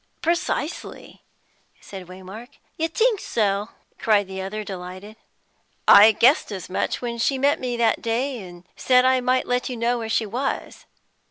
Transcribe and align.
"Precisely," 0.23 1.21
said 1.79 2.07
Waymark. 2.07 2.47
"You 2.75 2.87
think 2.87 3.19
so?" 3.19 3.69
cried 3.99 4.27
the 4.27 4.41
other, 4.41 4.63
delighted. 4.63 5.15
"I 5.87 6.11
guessed 6.11 6.51
as 6.51 6.71
much 6.71 7.03
when 7.03 7.19
she 7.19 7.37
met 7.37 7.59
me 7.59 7.77
that 7.77 8.01
day 8.01 8.39
and 8.41 8.63
said 8.75 9.05
I 9.05 9.21
might 9.21 9.45
let 9.45 9.69
you 9.69 9.77
know 9.77 9.99
where 9.99 10.09
she 10.09 10.25
was." 10.25 10.87